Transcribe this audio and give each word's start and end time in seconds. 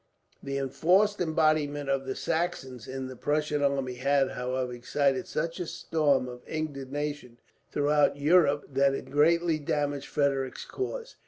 The 0.41 0.57
enforced 0.57 1.21
embodiment 1.21 1.87
of 1.87 2.07
the 2.07 2.15
Saxons 2.15 2.87
in 2.87 3.05
the 3.05 3.15
Prussian 3.15 3.61
army 3.61 3.93
had, 3.97 4.31
however, 4.31 4.73
excited 4.73 5.27
such 5.27 5.59
a 5.59 5.67
storm 5.67 6.27
of 6.27 6.41
indignation 6.47 7.37
throughout 7.71 8.17
Europe 8.17 8.65
that 8.71 8.95
it 8.95 9.11
greatly 9.11 9.59
damaged 9.59 10.07
Frederick's 10.07 10.65
cause. 10.65 11.17